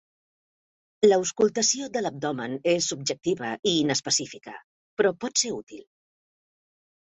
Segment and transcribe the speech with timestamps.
[1.07, 4.57] L'auscultació de l'abdomen és subjectiva i inespecífica,
[4.99, 5.89] però pot ser útil.